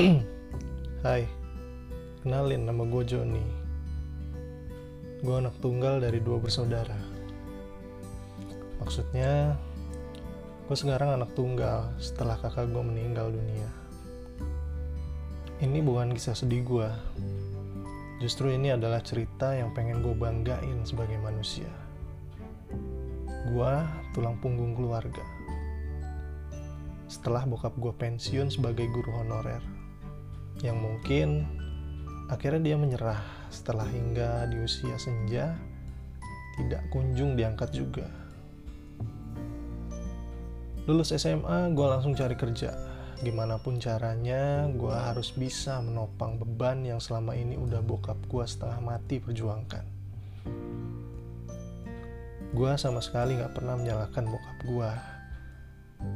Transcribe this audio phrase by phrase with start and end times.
[1.04, 1.28] Hai,
[2.24, 3.44] kenalin nama gue Joni.
[5.20, 6.96] Gue anak tunggal dari dua bersaudara.
[8.80, 9.60] Maksudnya,
[10.64, 13.68] gue sekarang anak tunggal setelah kakak gue meninggal dunia.
[15.60, 16.88] Ini bukan kisah sedih gue.
[18.24, 21.68] Justru ini adalah cerita yang pengen gue banggain sebagai manusia.
[23.52, 23.74] Gue
[24.16, 25.24] tulang punggung keluarga.
[27.04, 29.80] Setelah bokap gue pensiun sebagai guru honorer
[30.60, 31.48] yang mungkin
[32.28, 35.56] akhirnya dia menyerah setelah hingga di usia senja
[36.60, 38.06] tidak kunjung diangkat juga.
[40.84, 42.72] Lulus SMA, gue langsung cari kerja.
[43.20, 48.80] Gimana pun caranya, gue harus bisa menopang beban yang selama ini udah bokap gue setengah
[48.80, 49.84] mati perjuangkan.
[52.50, 54.92] Gue sama sekali gak pernah menyalahkan bokap gue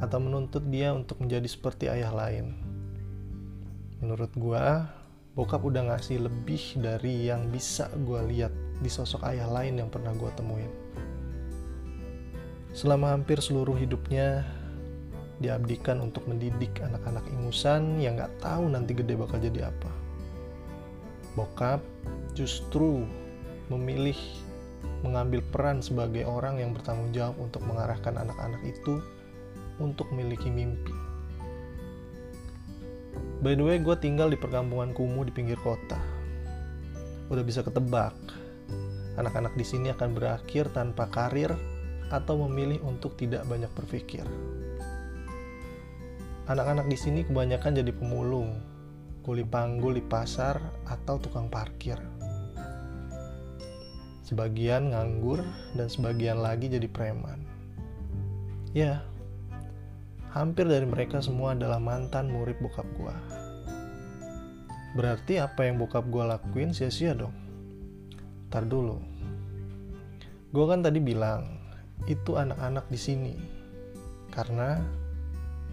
[0.00, 2.73] atau menuntut dia untuk menjadi seperti ayah lain.
[4.04, 4.84] Menurut gua,
[5.32, 8.52] bokap udah ngasih lebih dari yang bisa gua lihat
[8.84, 10.68] di sosok ayah lain yang pernah gua temuin.
[12.76, 14.44] Selama hampir seluruh hidupnya,
[15.40, 19.88] diabdikan untuk mendidik anak-anak ingusan yang gak tahu nanti gede bakal jadi apa.
[21.32, 21.80] Bokap
[22.36, 23.08] justru
[23.72, 24.20] memilih
[25.00, 29.00] mengambil peran sebagai orang yang bertanggung jawab untuk mengarahkan anak-anak itu
[29.80, 31.13] untuk memiliki mimpi.
[33.44, 36.00] By the way, gue tinggal di perkampungan kumuh di pinggir kota.
[37.28, 38.16] Udah bisa ketebak,
[39.20, 41.52] anak-anak di sini akan berakhir tanpa karir
[42.08, 44.24] atau memilih untuk tidak banyak berpikir.
[46.48, 48.64] Anak-anak di sini kebanyakan jadi pemulung,
[49.20, 50.56] kuli panggul di pasar,
[50.88, 52.00] atau tukang parkir.
[54.24, 55.44] Sebagian nganggur
[55.76, 57.44] dan sebagian lagi jadi preman.
[58.72, 59.04] Ya,
[60.34, 63.14] hampir dari mereka semua adalah mantan murid bokap gua.
[64.98, 67.30] Berarti apa yang bokap gua lakuin sia-sia dong.
[68.50, 68.98] Ntar dulu.
[70.50, 71.46] Gua kan tadi bilang,
[72.10, 73.34] itu anak-anak di sini.
[74.34, 74.82] Karena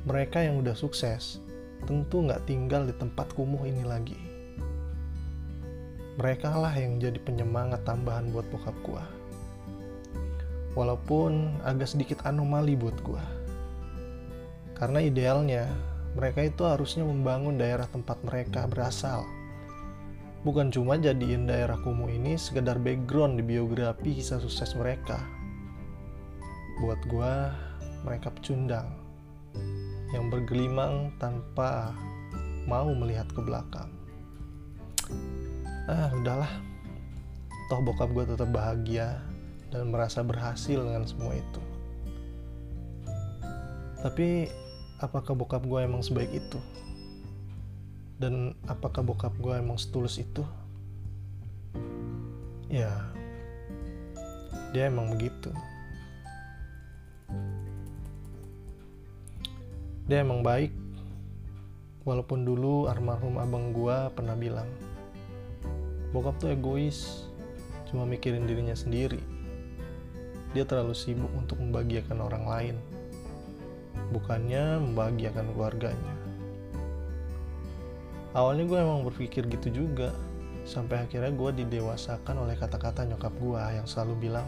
[0.06, 1.42] mereka yang udah sukses,
[1.90, 4.18] tentu nggak tinggal di tempat kumuh ini lagi.
[6.22, 9.02] Mereka lah yang jadi penyemangat tambahan buat bokap gua.
[10.78, 13.41] Walaupun agak sedikit anomali buat gua
[14.82, 15.70] karena idealnya,
[16.18, 19.30] mereka itu harusnya membangun daerah tempat mereka berasal.
[20.42, 25.22] Bukan cuma jadiin daerah kumuh ini sekedar background di biografi kisah sukses mereka.
[26.82, 27.54] Buat gua,
[28.02, 28.90] mereka pecundang
[30.18, 31.94] yang bergelimang tanpa
[32.66, 33.94] mau melihat ke belakang.
[35.86, 36.50] Ah, udahlah.
[37.70, 39.22] Toh bokap gue tetap bahagia
[39.70, 41.62] dan merasa berhasil dengan semua itu.
[44.02, 44.50] Tapi
[45.02, 46.62] apakah bokap gue emang sebaik itu?
[48.22, 50.46] Dan apakah bokap gue emang setulus itu?
[52.70, 53.12] Ya
[54.72, 55.52] dia emang begitu.
[60.08, 60.72] Dia emang baik
[62.08, 64.66] walaupun dulu almarhum abang gue pernah bilang
[66.16, 67.30] bokap tuh egois
[67.92, 69.20] cuma mikirin dirinya sendiri.
[70.56, 72.76] Dia terlalu sibuk untuk membahagiakan orang lain
[74.12, 76.14] bukannya membahagiakan keluarganya.
[78.32, 80.16] Awalnya gue emang berpikir gitu juga,
[80.64, 84.48] sampai akhirnya gue didewasakan oleh kata-kata nyokap gue yang selalu bilang,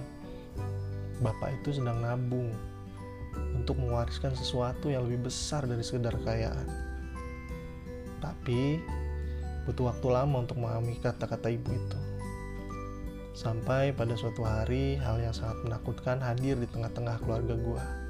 [1.20, 2.52] Bapak itu sedang nabung
[3.56, 6.68] untuk mewariskan sesuatu yang lebih besar dari sekedar kekayaan.
[8.24, 8.80] Tapi,
[9.68, 12.00] butuh waktu lama untuk memahami kata-kata ibu itu.
[13.36, 18.03] Sampai pada suatu hari, hal yang sangat menakutkan hadir di tengah-tengah keluarga gue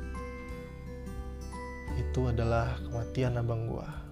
[1.98, 4.03] itu adalah kematian abang gua